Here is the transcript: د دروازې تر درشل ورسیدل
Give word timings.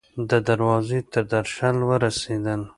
د 0.29 0.31
دروازې 0.47 0.99
تر 1.11 1.23
درشل 1.33 1.77
ورسیدل 1.89 2.61